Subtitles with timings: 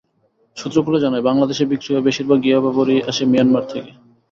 [0.57, 3.91] সূত্রগুলো জানায়, বাংলাদেশে বিক্রি হওয়া বেশির ভাগ ইয়াবা বড়িই আসে মিয়ানমার থেকে।